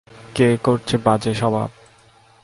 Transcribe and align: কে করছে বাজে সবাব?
কে 0.35 0.47
করছে 0.63 0.95
বাজে 0.97 1.33
সবাব? 1.33 1.69